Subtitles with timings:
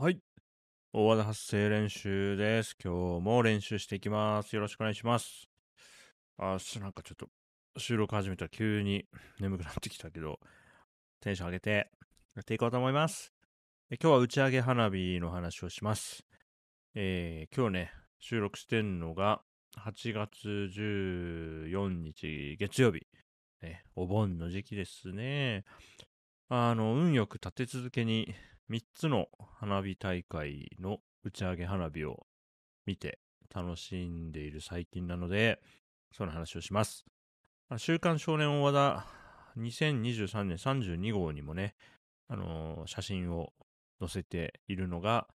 [0.00, 0.20] はい。
[0.92, 2.76] 大和田発声練習です。
[2.80, 4.54] 今日も練習していきます。
[4.54, 5.48] よろしくお願いします。
[6.36, 7.26] あし、なんかちょっと
[7.76, 9.06] 収録始めたら急に
[9.40, 10.38] 眠くなってきたけど、
[11.20, 11.90] テンション上げて
[12.36, 13.32] やっていこうと思います。
[13.90, 16.24] 今日は打ち上げ花火の話をします。
[16.94, 19.40] えー今日ね、収録してんのが
[19.80, 23.00] 8月14日月曜日。
[23.62, 25.64] ね、お盆の時期ですね。
[26.48, 28.32] あの、運よく立て続けに
[28.70, 29.28] 3つの
[29.58, 32.26] 花火大会の打ち上げ花火を
[32.84, 33.18] 見て
[33.54, 35.60] 楽しんでいる最近なので、
[36.12, 37.06] その話をします。
[37.78, 39.06] 週刊少年大和田
[39.58, 41.74] 2023年32号にもね、
[42.28, 43.52] あのー写真を
[44.00, 45.26] 載せているのが、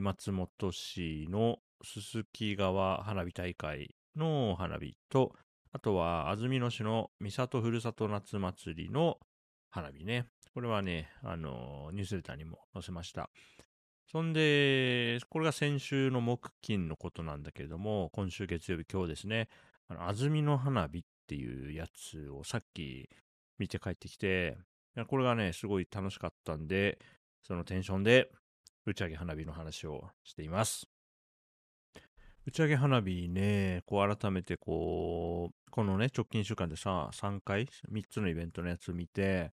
[0.00, 5.34] 松本市のすすき川花火大会の花火と、
[5.72, 9.18] あとは安曇野市の三郷ふるさと夏祭りの
[9.70, 10.26] 花火ね。
[10.52, 13.30] これはね、あの、ニュースレターにも載せました。
[14.10, 19.48] そんで、これが先週の木金のことなんだけれども、今週月曜日、今日ですね、
[19.88, 23.08] あの安曇野花火っていうやつをさっき
[23.58, 24.58] 見て帰ってきて、
[25.06, 26.98] これがね、すごい楽しかったんで、
[27.42, 28.32] そのテンションで
[28.86, 30.88] 打ち上げ花火の話をしています。
[32.50, 39.52] 打ち上げ花火ね、こう改めてこう、このね、直近週間でさ、3回、3つのイベントのやつ見て、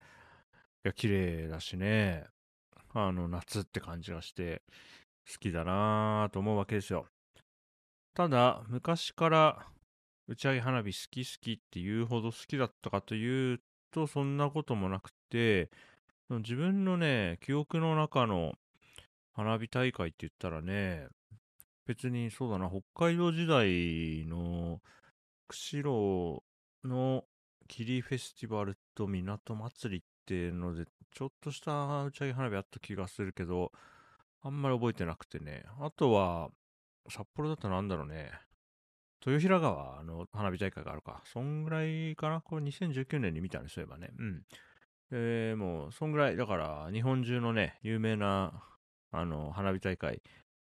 [0.84, 2.26] いや、綺麗だしね、
[2.96, 4.64] あの、夏って感じがして、
[5.32, 7.06] 好きだなぁと思うわけですよ。
[8.16, 9.68] ただ、昔から
[10.28, 15.70] 打ち上げ花火好き好きっていうほど好きだったかというと、そんなこともなくて、
[16.32, 18.56] 自分のね、記憶の中の
[19.34, 21.06] 花火大会って言ったらね、
[21.88, 24.82] 別にそうだな、北海道時代の
[25.48, 26.44] 釧路
[26.86, 27.24] の
[27.68, 33.72] 霧フェスティバルと港祭りっていうので、ちょっとした打ち上げ花火あった気がするけど、
[34.44, 35.64] あんまり覚えてなくてね。
[35.80, 36.50] あとは、
[37.10, 38.32] 札幌だとなんだろうね。
[39.26, 41.22] 豊平川の花火大会があるか。
[41.26, 42.42] そんぐらいかな？
[42.42, 44.10] これ2019年に見たね、そういえばね。
[44.20, 44.44] うん。
[45.12, 48.62] えー、もう、そんぐらい、だから、日本中のね、有名な、
[49.12, 50.22] あの、花火大会、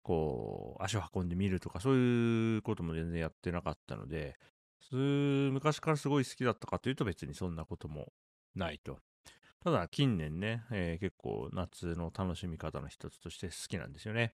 [0.04, 4.36] こう、足を運んでみるとか、そういうことも全然やってなかったので、
[4.92, 8.12] 昔からすごい好きだったかというと別にそんなことも
[8.54, 9.00] ないと。
[9.64, 14.34] ただ、近年ね、えー結構夏の楽しみ方の一つとして好きなんですよね。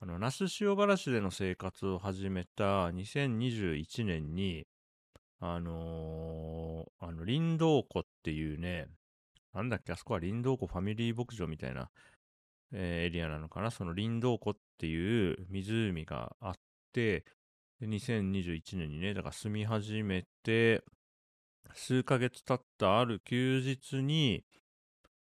[0.00, 4.66] あの、那須塩原市での生活を始めた2021年に、
[5.40, 8.88] あのーあの、林道湖っていうね、
[9.54, 11.90] なんだっけ、あそこは林道湖ファミリー牧場みたいな、
[12.72, 13.70] えエリアなのかな。
[13.70, 16.54] その林道湖っていう湖があっ
[16.92, 17.24] て、
[17.80, 20.84] で2021年にね、だから住み始めて、
[21.74, 24.44] 数ヶ月経ったある休日に、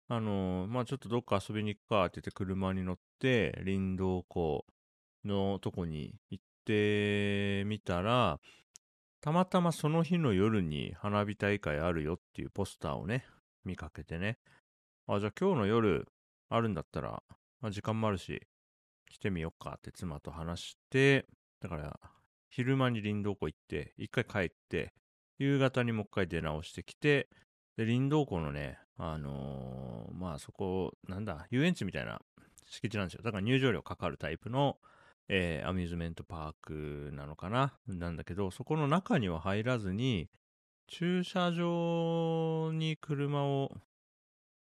[0.09, 4.65] あのーまあちょっとどっか遊びに行くかって言って車に乗って、林道湖
[5.25, 8.41] のとこに行ってみたら、
[9.21, 13.25] たまたまその日の夜に花火大会あるよっていうポスターをね、
[13.65, 14.39] 見かけてね。
[15.07, 16.09] あ、じゃあ今日の夜
[16.51, 17.23] あるんだったら、
[17.61, 18.43] まあ、時間もあるし、
[19.09, 21.27] 来てみよっかって妻と話して、
[21.61, 21.99] だから、
[22.51, 24.93] 昼間に林道湖行って、一回帰って、
[25.39, 27.29] 夕方にもう一回出直してきて、
[27.77, 32.21] で、林道湖のね、あのーまあそこ、なんだ、遊園地みたいな
[32.67, 33.23] 敷地なんですよ。
[33.23, 34.77] だから入場料かかるタイプの、
[35.29, 40.29] えーアミューズメントパークなのかななんだけど、そこの中には入らずに、
[40.89, 43.71] 駐車場に車を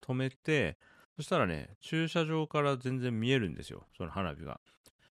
[0.02, 0.78] 止めて、
[1.20, 4.62] そしたらね、駐車場から全然見えるんですよ、その花火が。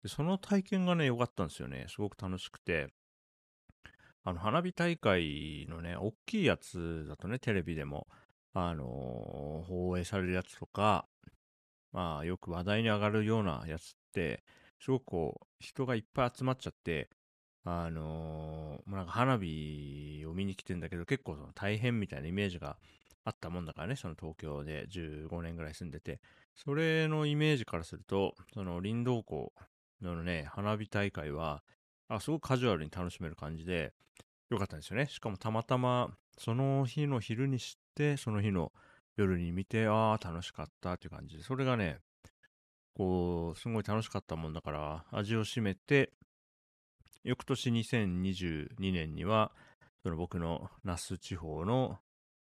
[0.02, 1.84] でその体験がね、良かったんですよね。
[1.90, 2.88] すごく楽しくて。
[4.24, 8.06] あの、花火大会のね、大きいやつだとね、テレビでも、
[8.54, 11.06] あのー放映されるやつとか、
[11.92, 14.42] まあ、よく話題に上がるようなやつって、
[14.80, 17.10] すごくこう、人がいっぱい集まっちゃって、
[17.64, 22.78] あのーなんか花火を見に来てんだけど、結構その大変みたいなイメージが
[23.24, 26.20] あったもんだからね、その東京で15年ぐらい住んでて、
[26.54, 29.52] それのイメージからすると、その林道湖
[30.00, 31.62] のね、花火大会は、
[32.08, 33.92] あすごくカジュアルに楽しめる感じで、
[34.50, 35.06] よかったんですよね。
[35.06, 38.72] しかもたまたま、その日の昼に知って、その日の
[39.16, 41.98] 夜に見て、ああ、楽しかったっていう感じで、それがね、
[42.94, 46.12] こう、すごい楽しかったもんだから、味を占めて、
[47.22, 49.52] 翌年2022年には、
[50.02, 51.98] その僕の那須地方の、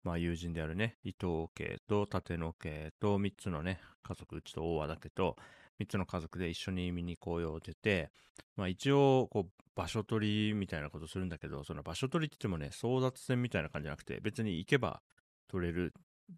[0.03, 5.37] まあ友人であるね、伊藤家と立野家と3つのね、家族、うちと大和田家と
[5.79, 8.11] 3つの家族で一緒に見に行こうよって言って、
[8.55, 15.01] まあ一応、こう、場所取りみたいなことするんだけど、その場所取りって言ってもね、争奪戦みたいな感じじゃなくて、別に行けば
[15.47, 15.93] 取れる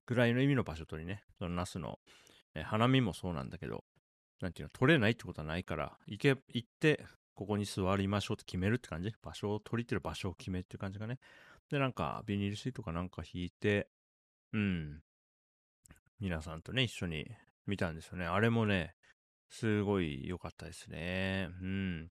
[0.06, 2.00] ぐらいの意味の場所取りね、その那須の、
[2.54, 3.84] え花見もそうなんだけど、
[4.42, 9.14] なんていうの、取れないってことはないから、行け、行って、ここに座りましょうって決めるって感じ？
[9.22, 11.20] 場所を取りてる場所を決めっていう感じがね。
[11.70, 13.90] で、なんか、ビニールシートかなんか引いて、
[14.54, 15.02] うん。
[16.20, 17.28] 皆さんとね、一緒に
[17.66, 18.26] 見たんですよね。
[18.26, 18.96] あれもね、
[19.50, 21.50] すごい良かったですね。
[21.62, 22.12] うん。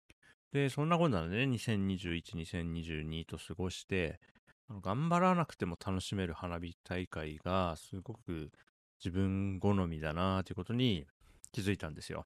[0.51, 4.19] で、そんなことなのでね、2021、2022と過ごして、
[4.69, 8.51] 頑張らなくても楽しめる花火大会がすごく
[9.03, 11.05] 自分好みだなということに
[11.51, 12.25] 気づいたんですよ。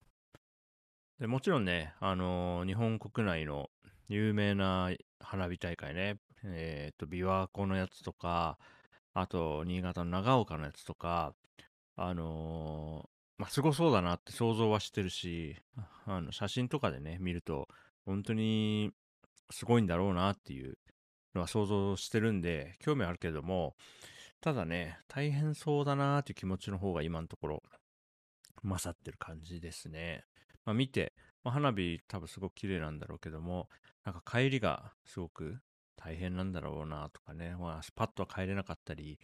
[1.19, 3.69] でもちろんね、あのー、日本国内の
[4.07, 4.89] 有名な
[5.19, 8.57] 花火大会ね、えっ、ー、と、琵琶湖のやつとか、
[9.13, 11.33] あと、新潟の長岡のやつとか、
[11.95, 15.57] あのー、まあ、すごそうだなって想像はしてるし、
[16.05, 17.67] あの、写真とかでね、見ると、
[18.05, 18.93] 本当に
[19.49, 20.77] すごいんだろうなっていう
[21.35, 23.75] のは想像してるんで、興味あるけども、
[24.41, 27.63] ただね、大変そうだなーっていう気持ちの方が今のところ
[28.63, 30.25] 勝ってる感じですね。
[30.65, 31.13] まあ見て、
[31.43, 33.69] まあ、花火多分すごく綺麗なんだろうけども、
[34.03, 35.59] なんか帰りがすごく
[35.97, 39.19] 大変なんだろうなとかね、まあパッとは帰れなかったり、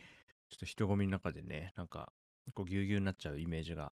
[0.50, 2.12] ちょっと人混みの中でね、なんか
[2.54, 3.92] こうぎゅうぎゅうになっちゃうイメージが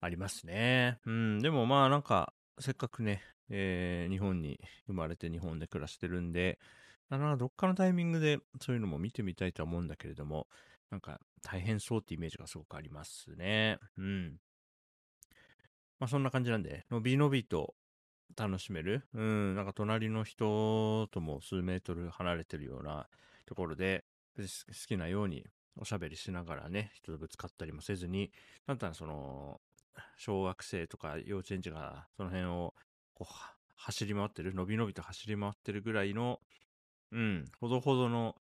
[0.00, 0.98] ありますね。
[1.06, 6.58] うん、でもまあなんかせっかくね、えー、日本に生まれて日本で暮らしてるんで、
[7.08, 10.46] などっかのタイミングでそういうのも見てみたいと思うんだけれども、
[10.90, 13.78] なんか大変そうってイメージがすごくありますね。
[13.96, 14.36] うん。
[15.98, 17.74] まあそんな感じなんで、のびのびと
[18.36, 19.02] 楽しめる？
[19.14, 23.08] うん、なんか隣の人とも数メートル離れてるような
[23.46, 24.04] ところで、
[24.36, 24.44] 好
[24.86, 25.44] きなように
[25.76, 28.32] おしゃべりしながらね、人とぶつかったりもせずに、
[28.66, 29.60] なんだその、
[30.16, 32.74] 小学生とか幼稚園児がその辺を
[33.14, 33.34] こう
[33.76, 36.40] 走り回ってる、のびのびと走り回ってるぐらいの、
[37.12, 38.36] うん、ほどほどの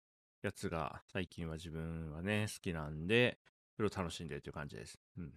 [0.43, 3.39] やつが最近は自分はね、好きなんで、
[3.77, 4.99] それを楽しんでるという感じです。
[5.19, 5.33] うん。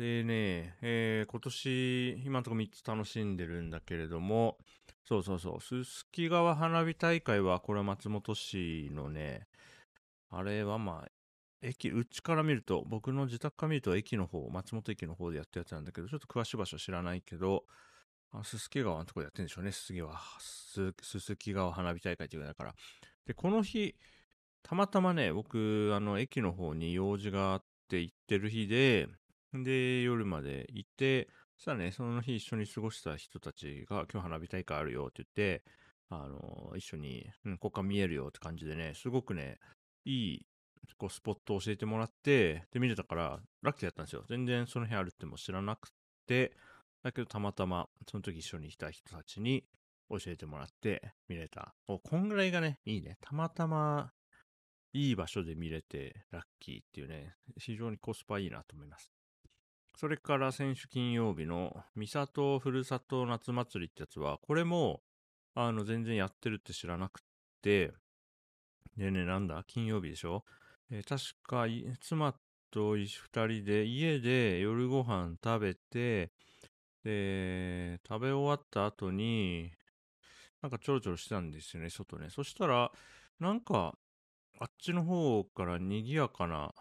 [0.00, 4.56] でね、えー、今年、今のところ3つ楽しんでるんだけれども、
[5.04, 9.46] そうそうそう、すすき川花火大会は、これは松本市のね、
[10.30, 11.08] あれはまあ、
[11.60, 17.64] 駅、うちから見ると、僕の自宅から見ると駅の方、松本駅の方でやったやつなんだけど、ちょっと詳しい場所知らないけど、
[18.42, 22.74] すすき川のとこでやってるんでしょうね、すすき川、すすき川花火大会っていうぐらいだから。
[23.26, 23.94] で、この日、
[24.62, 29.06] たまたまね、僕、あの、駅の方に用事があって行ってる日で、
[29.52, 35.64] で、夜まで行って、そしたらね、その日一緒に過ごした人たちが、今日花火大会あるよって言って、
[36.08, 39.58] あの、一緒に、うん、ここから見えるよって感じでね、すごくね、
[40.04, 40.46] いい
[40.96, 44.24] こうスポットを教えてもらって、で、見れたから、ラッキーだったんですよ。
[44.28, 45.90] 全然その辺あるっても知らなく
[46.26, 46.56] て、
[47.02, 49.64] だけどたまたま、その時一緒にいた人たちに
[50.10, 51.74] 教えてもらって見れた。
[51.88, 53.16] お、こんぐらいがね、いいね。
[53.20, 54.12] たまたま、
[54.92, 59.10] いい場所で見れてラッキーっていうね、非常にコスパいいなと思います。
[60.00, 65.02] それから先週金曜日の三郷ふるさと夏祭りってやつは、これも、
[65.54, 67.20] あの、全然やってるって知らなく
[67.60, 67.92] て、
[68.96, 70.42] でね、なんだ金曜日でしょ？
[70.90, 71.66] えー、確か、
[72.00, 72.34] 妻
[72.70, 73.10] と二
[73.46, 76.32] 人で家で夜ご飯食べて、
[77.04, 79.70] で、食べ終わった後に、
[80.62, 82.30] なんかちょろちょろしてたんですよね、外ね。
[82.30, 82.90] そしたら、
[83.38, 83.98] なんか、
[84.60, 86.72] あっちの方から賑やかな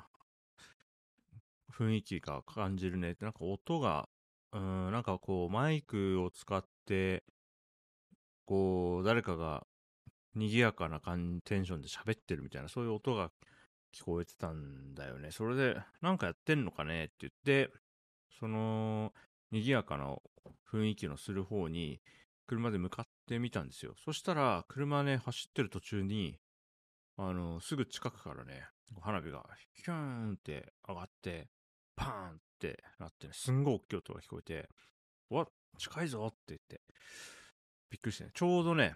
[1.80, 3.24] 雰囲気が感じるねって。
[3.24, 4.10] なんか音が、
[4.52, 7.24] うん、なんかこう、マイクを使って、
[8.46, 9.66] こう、誰かが
[10.36, 11.00] 賑やかな
[11.46, 13.32] テンションで喋ってるみたいな、そういう音が
[13.96, 15.32] 聞こえてたんだよね。
[15.32, 17.72] それで、なんかやってんのかねって言って、
[18.40, 19.14] その、
[19.52, 20.16] 賑やかな
[20.72, 22.02] 雰囲気のする方に、
[22.48, 23.94] 車で向かってみたんですよ。
[24.04, 26.40] そしたら、車ね、走ってる途中に、
[27.18, 28.66] あの、すぐ近くからね、
[29.02, 29.96] 花火がヒュー
[30.32, 31.48] ンって上がって、
[32.00, 34.70] パーンってなってね、すんごい大きい音が聞こえて、
[35.30, 35.46] わ
[35.78, 36.82] 近いぞって言って、
[37.92, 38.96] びっくりしてね、ちょうどね、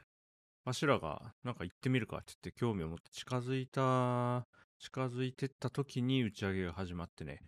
[0.66, 4.48] 柱が、なんか行ってみるかって言って興味を持って近づいた
[4.80, 7.40] 近づいてった時に打ち上げが始まってね。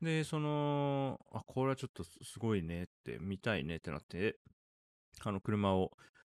[0.00, 4.36] で、その、あ、これはちょっとすごいねって、見たいねってなって、
[5.24, 5.90] あの、車を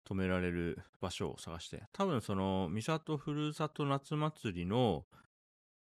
[0.10, 5.06] 止められる場所を探して、多分その、三郷ふるさと夏祭りの、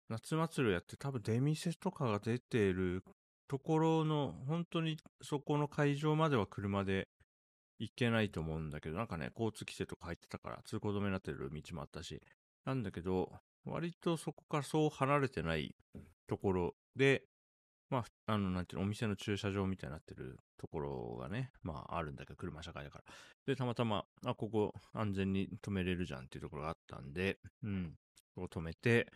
[0.09, 3.03] 夏祭りをやって多分出店とかが出てる
[3.47, 7.07] ところの、本当にそこの会場までは車で
[7.79, 12.21] 行けないと思うんだけど、なんかね、交通規制とか入ってたから、通行止めになってる道もあったし、
[12.65, 13.31] なんだけど、
[13.65, 15.75] 割とそこからそう離れてない
[16.27, 17.23] ところで、
[17.89, 23.05] まあ、あの、なんていうの、お店の駐車場みたいになってるところがね、まあ、あるんだけど、車社会だから。
[23.45, 27.93] で、たまたま、あ、ここ安全に止めれるじゃんっていうところがあったんで、うん、
[28.35, 29.07] ここ止めて、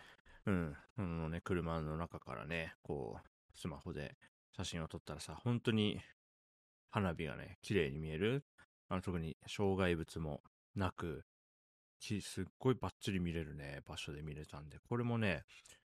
[0.45, 4.15] うん、あのね、車の中からね、こう、スマホで
[4.55, 5.99] 写真を撮ったらさ、本当に
[6.89, 8.43] 花火がね、綺麗に見える。
[8.89, 10.41] あの特に障害物も
[10.75, 11.23] なく、
[11.99, 15.43] すっごいバッチリ見れるね、場所で見れたんで、これもね、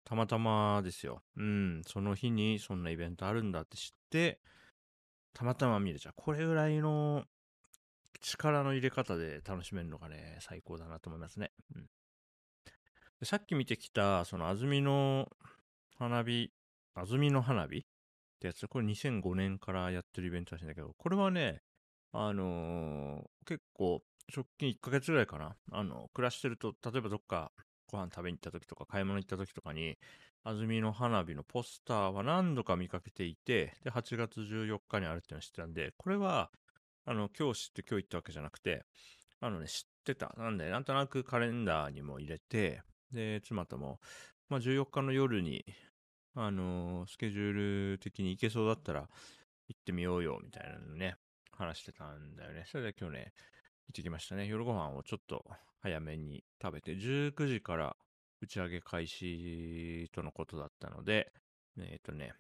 [0.04, 1.22] たまたまですよ。
[1.36, 4.38] うん、その日にそんなイベントあるんだって知って、
[5.32, 6.12] たまたま見れちゃう。
[6.16, 7.24] これぐらいの
[8.20, 11.52] 力の入れ方で楽しめるのがね、最高だなと思いますね。
[11.74, 11.86] うん、
[13.22, 15.28] さっき見てきた、その安曇の
[15.96, 16.50] 花火、
[16.94, 17.82] 安曇の花火っ
[18.40, 21.62] てやつ、これ2005年からやってるイベントらしいんだけど、これはね、
[22.12, 24.02] あのー、結構、
[24.34, 25.56] 直近1ヶ月ぐらいかな。
[25.72, 27.52] あの、暮らしてると、例えばどっか
[27.90, 29.96] ご飯食べに行った時とか買い物行った時とかに、
[30.42, 36.50] 安曇野花火のポスターは何度か見かけていて、で、8月14日にあるっていうのを知ってたんで、これは、
[37.06, 38.84] あの、今日知って今日行ったわけじゃなくて、
[39.40, 40.34] あのね、知ってた。
[40.36, 42.82] なんで、なんとなくカレンダーにも入れて、
[43.14, 44.00] で、妻とも、
[44.48, 45.64] まあ、14日の夜に、
[46.34, 49.08] あのー、スケジュール的に行けそうだったら
[49.68, 51.16] 行ってみようよ、みたいなのね、
[51.52, 52.64] 話してたんだよね。
[52.66, 53.32] それで今日ね、
[53.86, 54.46] 行ってきましたね。
[54.46, 55.44] 夜ご飯をちょっと
[55.80, 57.96] 早めに食べて、19時から
[58.40, 61.32] 打ち上げ開始とのことだったので、
[61.78, 62.34] えっ、ー、とね、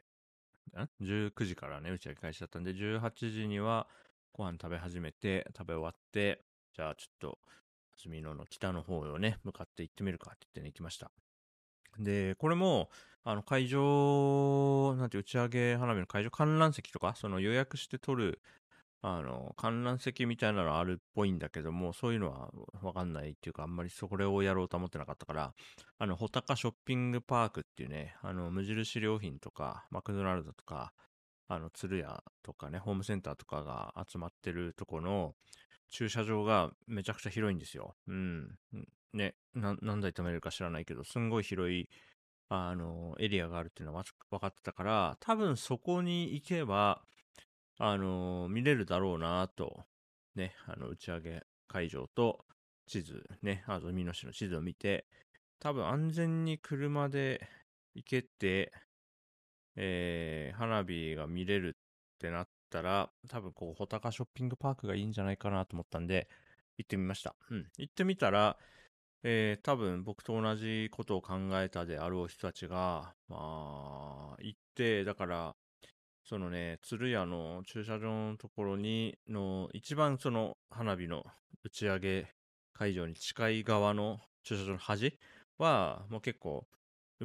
[1.00, 3.86] 19時からね、打ち上げ開始だったんで、18時には
[4.32, 7.38] ご飯食べ始めて、食べ終わって、じゃあちょっと、
[7.96, 11.10] 霞野の北の方をね、向かって行ってみるかって言ってね、行きました。
[11.98, 12.90] で、これも、
[13.22, 18.40] あの、会場、なんて打ち上げ花火の会場観覧席とか、その予約して取る
[19.06, 25.52] あの、観覧席みたいなのあるっぽいんだけども、そういうのはわかんないっていうか、あんまりそれをやろうと思ってなかったから、
[25.98, 30.94] あの、穂高ショッピングパークっていうね、あの、無印良品とか、マクドナルドとか、
[31.48, 35.34] あの、鶴屋とかね、ホームセンターとかが集まってるとこの
[35.94, 37.94] 駐車場がめちゃくちゃ広いんですよ。
[38.08, 38.58] うん。
[39.12, 41.88] ね、何台止めれるか知らないけど、すんごい広い、
[42.48, 47.00] あの、エリアがあるっていうのは分かってたから、多分そこに行けば、
[47.78, 49.84] あの、見れるだろうなと、
[50.34, 52.44] ね、あの、打ち上げ会場と
[52.88, 55.06] 地図、ね、あと、美濃市の地図を見て、
[55.60, 57.48] 多分安全に車で
[57.94, 58.72] 行けて、
[59.76, 66.28] えー、花火が見れるってなったら、多分こう、穂高ショッピングパークがいいんじゃないかなと思ったんで、
[66.76, 67.36] 行ってみました。
[67.50, 67.66] うん。
[67.78, 68.56] 行ってみたら、
[69.22, 75.54] えー、多分僕と同じことを考えたであろう人たちが、まあ、行って、だから、
[76.24, 81.24] そのね、鶴屋の駐車場のところに、の、一番その花火の
[81.62, 82.26] 打ち上げ
[82.72, 85.16] 会場に近い側の駐車場の端
[85.58, 86.66] は、もう結構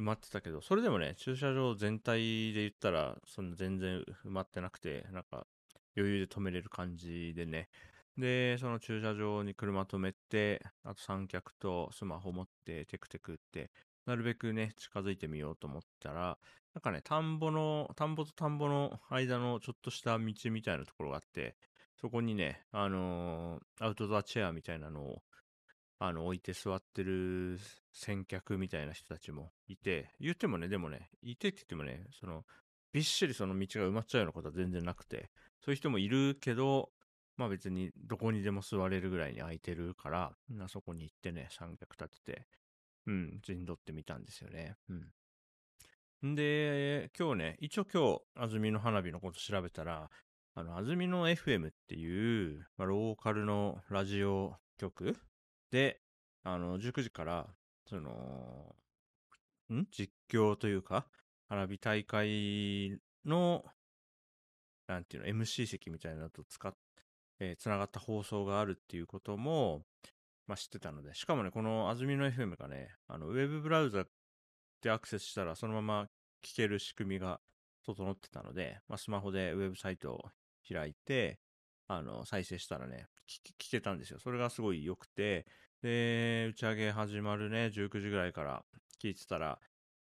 [0.00, 5.46] 埋まってたけど、それでもね、駐車場全体で言ったら、その全然埋まってなくて、なんか
[5.96, 7.68] 余裕で止めれる感じでね。
[8.16, 13.70] で、その駐車場に車止めて、あと三脚とスマホ持ってテクテクって、
[14.06, 16.38] なるべくね、近づいてみようと思ったら、
[16.74, 21.56] なんかね、田んぼの、田んぼと田んぼの間のちょっとした道みたいなところがあって、
[22.00, 25.22] そこにね、あのー、アウトドアチェアみたいなのを、
[26.02, 27.60] あの、置いて座ってる
[27.92, 32.44] 先客みたいな人たちもいて、言ってもね、でもね、いてって言ってもね、その、
[32.90, 35.30] びっしりその道が埋まっちゃうようなことは全然なくて、
[35.62, 36.90] そういう人もいるけど、
[37.36, 40.32] まあ別にどこにでも座れるぐらいに空いてるから、
[40.68, 42.46] そこに行ってね、三脚立てて、
[43.06, 44.76] うん、陣取ってみたんですよね。
[44.88, 44.94] う
[46.24, 46.34] ん。
[46.34, 50.10] で、今日ね、一応今日、安曇野花火のこと調べたら、
[50.54, 55.14] あの、安曇野 FM っていう、まあ、ローカルのラジオ局
[55.70, 56.00] で、
[56.42, 57.46] あの、19時から、
[57.86, 58.74] その、
[59.72, 59.86] ん？
[59.90, 61.06] 実況というか、
[61.48, 63.64] 花火大会の、
[64.86, 66.74] なんていうの、MC 席みたいなのと使っ、
[67.38, 69.84] えー、つながった放送があるっていうことも、
[70.46, 74.04] まあ、知ってたので、しかもね、この安曇野 FM がね、あの、ウェブブラウザ
[74.82, 76.08] でアクセスしたらそのまま
[76.44, 77.40] 聞ける仕組みが
[77.86, 80.24] 整ってたので、まあ、スマホでウェブサイトを
[80.68, 81.38] 開いて、
[81.92, 83.08] あの、再生したらね、
[83.58, 84.20] 聞けたんですよ。
[84.20, 85.44] それがすごい良くて、
[85.82, 88.64] で、打ち上げ始まるね、19時ぐらいから
[89.02, 89.58] 聞いてたら、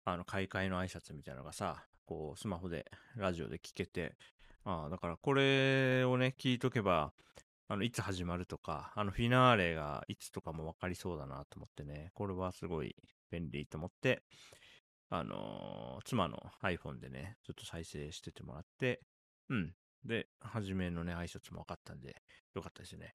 [0.05, 4.15] あの、開会の挨拶みたいなのがさ、こう、スマホで、ラジオで聞けて、
[4.63, 7.11] ああ、だからこれをね、聞いとけば、
[7.67, 12.95] あの、いつ始まるとか、あの、フィナーレがいつとかもわかりそうだなと思ってね、これはすごい
[13.29, 14.23] 便利と思って、
[15.09, 19.01] あのー、妻の iPhone でね、ちょっと再生しててもらって、
[19.49, 19.73] うん。
[20.05, 22.21] で、初めのね、挨拶も分かったんで、
[22.55, 23.13] よかったですね。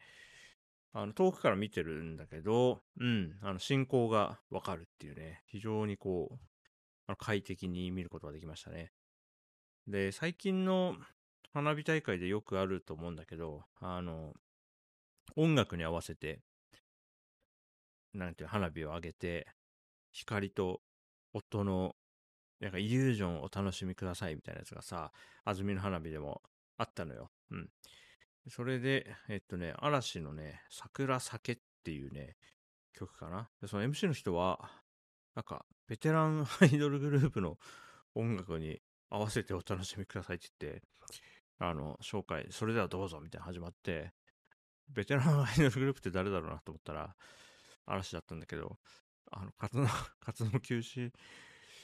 [0.93, 6.39] あの、遠くから見てるんだけど、うん、あの、進行がわかるっていうね、非常にこう、
[7.07, 8.93] あの快適に見ることができましたね。
[9.87, 10.97] で、最近の
[11.53, 14.35] 花火大会でよくあると思うんだけど、あの、
[15.37, 16.41] 音楽に合わせて、
[18.15, 19.47] なんていう花火を上げて、
[20.13, 20.81] 光と
[21.33, 21.95] 音の
[22.61, 25.13] なんかイリュージョンをお楽しみくださいみたいなやつがさ、
[25.45, 26.43] 安住の花火でも
[26.79, 27.31] あったのよ。
[27.51, 27.71] うん。
[28.49, 32.37] それで、えっとね、嵐のね、桜酒っていうね、
[32.95, 33.51] 曲かな。
[33.67, 34.71] その MC の人は、
[35.35, 37.59] なんか、ベテランアイドルグループの
[38.15, 38.81] 音楽に
[39.11, 40.83] 合わせてお楽しみくださいって言って、
[41.59, 44.13] あの、紹介、それではどうぞみたいな始まって、
[44.89, 47.17] ベテランアイドルグループって誰だろうなと思ったら、
[47.87, 48.79] 嵐だったんだけど、
[49.33, 49.87] あの、活動、
[50.21, 51.13] 活動休止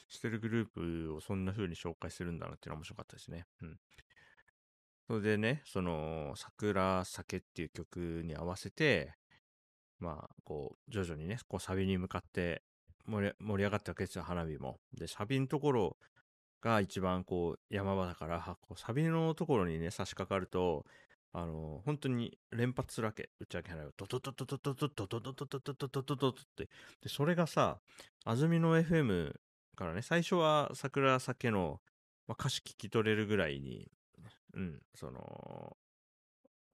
[0.09, 3.47] してるグループをそんな風に紹介するんだなっていうのは面白かったですね。
[3.63, 3.81] うん。
[5.07, 9.15] それでね、その、桜酒っていう曲に合わせて、
[9.99, 12.63] まあ、こう、徐々にね、こうサビに向かって
[13.07, 14.79] 盛り上がったわけですよ、花火も。
[14.93, 15.97] で、サビのところ
[16.61, 20.85] が一番こう、山場だから、こうサビのところにね、差し掛かると、
[21.33, 23.31] あの、本当に連発するわけ。
[23.41, 23.93] 打ち上げ花火を。
[23.97, 26.69] ドドドドドドドドドドドドドドドドドって。
[27.03, 27.81] で、それがさ、
[28.25, 29.35] 安住の FM
[29.75, 31.81] からね、最初は桜酒の、
[32.27, 33.91] まあ、歌詞聞き取れるぐらいに、
[34.55, 35.77] うん、その、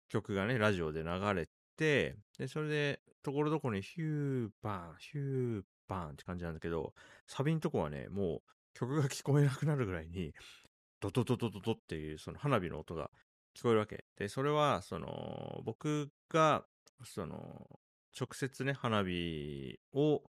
[0.08, 6.94] 曲がね、ラジオで流れて、で、それで、ところどころにヒューバン、ヒューバンって感じなんだけど、
[7.26, 8.42] サビのとこはね、もう
[8.75, 10.32] 曲が聞こえなくなるぐらいに、
[11.00, 13.10] ドドドドドドっていうその花火の音が
[13.56, 14.04] 聞こえるわけ。
[14.16, 16.64] で、それは、その、僕が、
[17.04, 17.80] その、
[18.18, 20.22] 直接ね、花火を、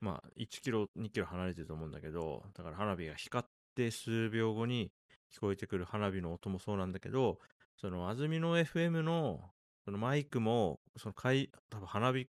[0.00, 4.92] まあ、1キロ、2キロ離れてると思うんだけど、だから花火が光って数秒後に
[5.34, 7.38] 聞こえてくる花火の音もそうなんだけど、
[7.80, 9.40] その、安住の FM の、
[9.84, 12.28] そのマイクも、その会、多分花火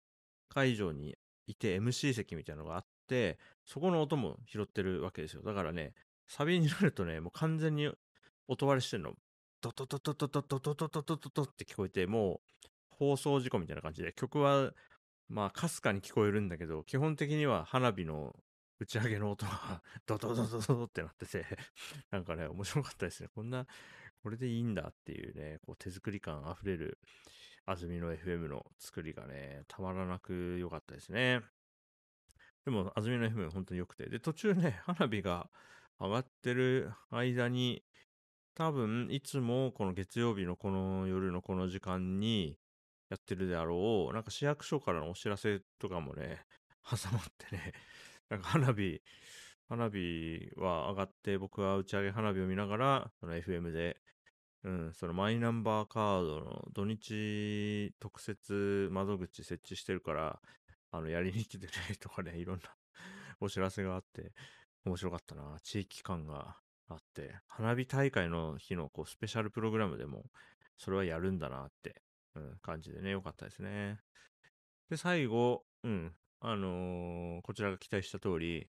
[0.49, 5.41] 会場にいて MC 席みたいなのがあって、そこの音も拾ってるわけですよ。
[5.43, 5.93] だからね、
[6.27, 7.89] サビになるとね、もう完全に
[8.47, 9.13] 音割れしてるの。
[9.61, 14.71] ドドドドドドドドドドドドドって聞こえて、もう放送事故みたいな感じで、曲は、
[15.29, 18.35] まあ、かすかに聞こえるんだけど、基本的には花火の
[18.79, 21.45] 打ち上げの音が ドドドドドドってなってて、
[22.11, 23.29] なんかね、面白かったですね。
[23.29, 23.65] こんな、
[24.21, 26.99] これでいいんだっていうね、こう手作り感あふれる
[27.65, 31.41] 安住の FM の作りがね、たまらなく良かったですね。
[32.65, 34.09] でも、安住の FM 本当に良くて。
[34.09, 35.49] で、途中ね、 花火が
[35.99, 37.83] 上がってる間に、
[38.53, 42.57] 多分、いつもこの月曜日のこの夜のこの時間に
[43.09, 46.45] やってるであろう、なんか市役所からのお知らせとかもね、
[46.83, 47.73] 挟まってね、
[48.29, 49.01] なんか花火、
[49.69, 54.01] 花火は上がって、僕は打ち上げ花火を見ながら、その FM で、
[54.63, 60.41] うん、そのマイナンバーカードの土日特設窓口設置してるから、
[60.91, 62.63] あの、やりに来てねとかね、いろんな
[63.39, 64.33] お知らせがあって、
[64.83, 65.57] 面白かったな。
[65.61, 66.57] 地域感が
[66.89, 70.29] あって、花火大会の日のこうスペシャルプログラムでも、
[70.77, 72.01] それはやるんだなって、
[72.35, 74.01] うん、感じでね、よかったですね。
[74.89, 78.67] で、最後、うん、あのー、こちらが期待した通り、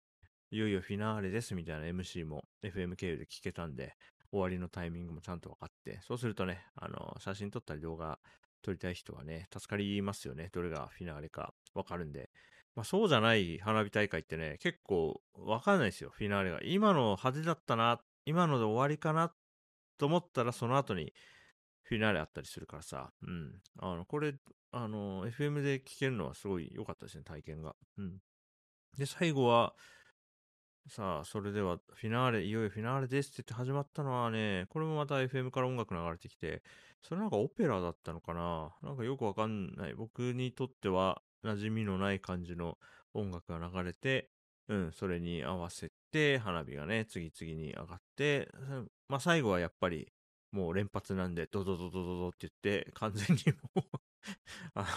[0.51, 3.95] いよいよフィナーレですみたいな MC も FM 経由で聞けたんで、
[4.31, 8.19] 終わりのタイミングもちゃんと分かって、そうするとね、あのー、写真撮ったり動画
[8.63, 10.49] 撮りたい人はね、助かりますよね。
[10.51, 12.29] どれがフィナーレか分かるんで。
[12.75, 16.59] まあ、そうじゃない花火大会ってね、結構わかんないですよ、フィナーレが。
[16.63, 19.31] 今の派手だったな、今ので終わりかな
[19.99, 21.13] と思ったら、その後に
[21.83, 23.61] フィナーレあったりするからさ、うん。
[23.79, 24.33] あの、これ、
[24.73, 27.75] あの、FM で聞けるのはすごい良かったですね、体験が。
[27.97, 28.17] うん。
[28.97, 29.75] で、最後は、
[30.89, 36.63] さあ、それでは、フィナーレ、いよいよフィナーレですって言って始まったのはね、これもまた FM から音楽流れてきて、
[37.03, 38.75] それなんかオペラだったのかな？
[38.81, 39.93] なんかよくわかんない。
[39.93, 42.77] 僕にとっては馴染みのない感じの
[43.13, 44.31] 音楽が流れて、
[44.67, 48.49] うん、それに合わせて花火がね、次々に上がって、
[49.07, 50.11] まあ最後はやっぱり
[50.51, 53.43] もう連発なんで、ドドドドドドって言って、完全に
[53.75, 53.99] もう
[54.73, 54.87] あの、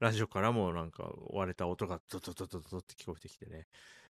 [0.00, 3.66] ラジオからもなんか割れた音がドドドドドって聞こえてきてね、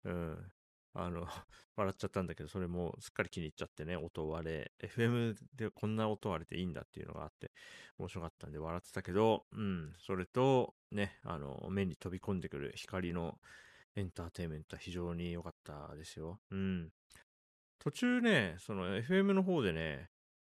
[0.03, 0.51] うん、
[0.93, 1.27] あの、
[1.75, 7.51] 笑っちゃったんだけど、それもすっかり気に入っちゃってね、音割れ、FM でこんな音割れていいんだっていうのがあって、
[7.99, 13.39] 面白かったんで笑ってたけど、うん、それと、ね、あの、目に飛び込んでくる光の
[13.95, 16.39] エンターテインメントは非常に良かったですよ。
[16.49, 16.91] うん。
[17.79, 20.09] 途中ね、その FM の方でね、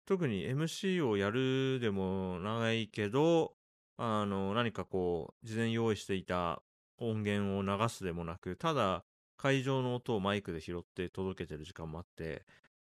[0.06, 3.56] 特に MC をやるでもないけど、
[3.98, 6.62] あの、何かこう、事前用意していた
[6.98, 9.04] 音源を流すでもなく、ただ、
[9.38, 12.46] 会場の音をマイクで拾って届けてる時間もあって、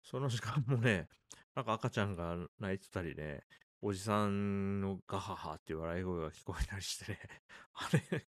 [0.02, 1.08] その時間もね、
[1.54, 3.44] なんか赤ちゃんが泣いてたりね、
[3.82, 7.18] おじさんのガハハっていう笑い声が聞こえたりしてね、
[7.74, 8.26] あれ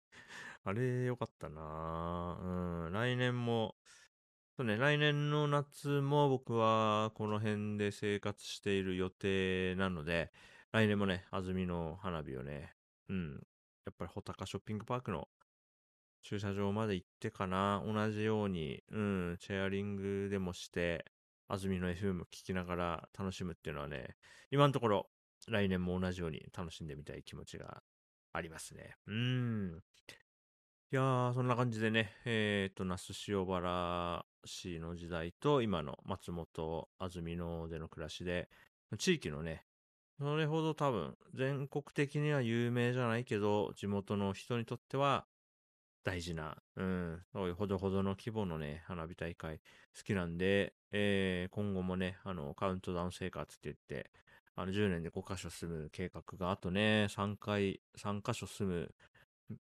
[0.65, 3.77] あれよかったなうん、来年も、
[4.57, 10.31] そうね、来年の夏も僕はこの辺で生活している予定なので、
[10.73, 12.73] 来年もね、安住の花火をね、
[13.11, 13.33] うん、
[13.85, 15.29] やっぱり穂高ショッピングパークの
[16.23, 21.05] 駐車場まで行ってかな、同じように、うん、チェアリングでもして、
[21.47, 24.17] 安住の FM 聞きながら楽しむっていうのはね、
[24.51, 25.11] 今のところ
[25.47, 27.83] 来年も同じように楽しんでみたい気持ちが
[28.33, 28.95] ありますね。
[29.07, 29.83] うん。
[30.91, 38.49] いやー、そんな感じでね、えっ、ー、と、那須塩原市の時代と今の松本安曇野での暮らしで、
[38.97, 39.67] 地域のね、
[40.19, 41.17] それほど多分。
[41.35, 45.27] 全国的には有名じゃないけど、地元の人にとっては
[46.05, 49.59] 大事な、うん、そういうほどほどの規模のね、花火大会
[49.97, 54.11] 好きなんで、えー、今後もね、あの、カウントダウン生活って言って、
[54.55, 58.95] あの、10年で5カ所住む計画が、あとね、3回、3カ所住む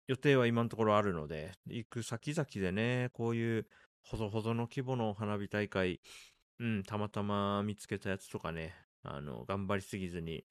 [0.07, 3.67] 予定は今のところあるので、行く先々でね、こういう
[4.03, 6.01] ほどほどの規模の花火大会、
[6.59, 8.75] うん、たまたま見つけたやつとかね、
[9.15, 10.45] あの、頑張りすぎずに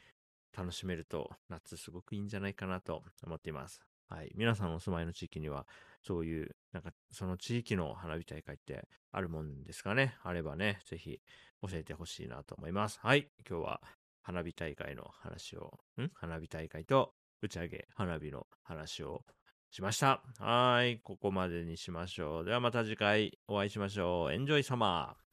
[0.58, 3.82] 楽しめると、夏すごくいいんじゃないかなと思っています。
[4.10, 4.32] はい。
[4.36, 5.68] 皆さんお住まいの地域には、
[6.02, 10.16] そういう、なんか、その地域の花火大会ってあるもんですかね？
[10.24, 11.20] あればね、ぜひ
[11.62, 13.00] 教えてほしいなと思います。
[13.02, 13.28] はい。
[13.50, 13.82] 今日は
[14.22, 16.10] 花火大会の話を、ん？
[16.14, 19.24] 花火大会と打ち上げ花火の話を
[19.70, 20.24] しました。
[20.40, 21.00] はい。
[21.00, 22.46] ここまでにしましょう。
[22.46, 24.34] ではまた次回お会いしましょう。
[24.34, 25.27] エンジョイサマー